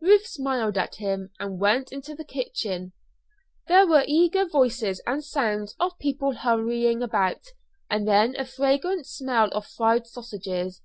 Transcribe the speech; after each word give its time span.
Ruth 0.00 0.26
smiled 0.26 0.76
at 0.76 0.96
him 0.96 1.30
and 1.38 1.60
went 1.60 1.92
into 1.92 2.16
the 2.16 2.24
kitchen. 2.24 2.92
There 3.68 3.86
were 3.86 4.02
eager 4.08 4.44
voices 4.44 5.00
and 5.06 5.22
sounds 5.22 5.76
of 5.78 5.96
people 6.00 6.32
hurrying 6.32 7.04
about, 7.04 7.52
and 7.88 8.04
then 8.04 8.34
a 8.36 8.46
fragrant 8.46 9.06
smell 9.06 9.48
of 9.50 9.64
fried 9.64 10.08
sausages. 10.08 10.82